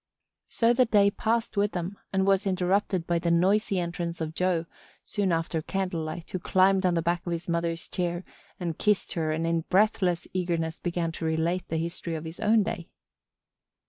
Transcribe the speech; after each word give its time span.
So 0.47 0.73
the 0.73 0.85
day 0.85 1.11
passed 1.11 1.55
with 1.55 1.73
them 1.73 1.99
and 2.11 2.25
was 2.25 2.47
interrupted 2.47 3.05
by 3.05 3.19
the 3.19 3.29
noisy 3.29 3.77
entrance 3.77 4.19
of 4.19 4.33
Joe, 4.33 4.65
soon 5.03 5.31
after 5.31 5.61
candlelight, 5.61 6.31
who 6.31 6.39
climbed 6.39 6.87
on 6.87 6.95
the 6.95 7.03
back 7.03 7.23
of 7.27 7.31
his 7.31 7.47
mother's 7.47 7.87
chair 7.87 8.23
and 8.59 8.79
kissed 8.79 9.13
her 9.13 9.31
and 9.31 9.45
in 9.45 9.61
breathless 9.69 10.27
eagerness 10.33 10.79
began 10.79 11.11
to 11.11 11.25
relate 11.25 11.67
the 11.67 11.77
history 11.77 12.15
of 12.15 12.25
his 12.25 12.39
own 12.39 12.63
day. 12.63 12.89